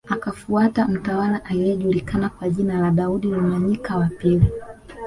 Akafuata 0.09 0.87
mtawala 0.87 1.45
aliyejulikana 1.45 2.29
kwa 2.29 2.49
jina 2.49 2.79
la 2.81 2.91
Daudi 2.91 3.33
Rumanyika 3.33 3.97
wa 3.97 4.05
pili 4.05 4.49